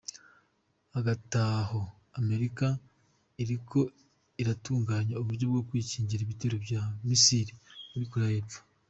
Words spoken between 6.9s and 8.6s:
"missile" muri Korea yepfo.